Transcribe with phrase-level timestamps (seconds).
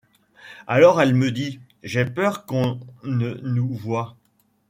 [0.65, 4.17] Alors, elle me dit:— J’ai peur qu’on ne nous voie!